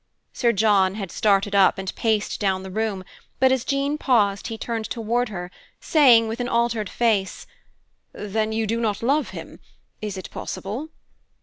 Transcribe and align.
Sir 0.33 0.51
John 0.51 0.95
had 0.95 1.11
started 1.11 1.53
up 1.53 1.77
and 1.77 1.93
paced 1.93 2.39
down 2.39 2.63
the 2.63 2.71
room, 2.71 3.03
but 3.39 3.51
as 3.51 3.63
Jean 3.63 3.99
paused 3.99 4.47
he 4.47 4.57
turned 4.57 4.85
toward 4.85 5.29
her, 5.29 5.51
saying, 5.79 6.27
with 6.27 6.39
an 6.39 6.49
altered 6.49 6.89
face, 6.89 7.45
"Then 8.11 8.51
you 8.51 8.65
do 8.65 8.81
not 8.81 9.03
love 9.03 9.29
him? 9.29 9.59
Is 10.01 10.17
it 10.17 10.31
possible?" 10.31 10.89